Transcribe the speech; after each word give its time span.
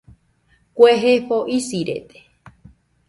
Kue 0.79 0.93
jefo 1.03 1.37
isirede 1.57 2.17